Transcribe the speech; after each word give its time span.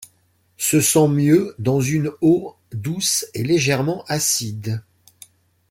Se 0.57 0.81
sent 0.81 1.09
mieux 1.09 1.53
dans 1.59 1.79
une 1.79 2.11
eau 2.21 2.55
douce 2.71 3.23
et 3.35 3.43
légèrement 3.43 4.03
acide. 4.07 4.81